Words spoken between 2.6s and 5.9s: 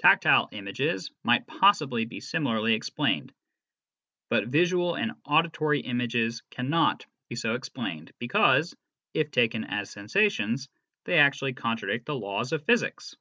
explained. But visual and auditory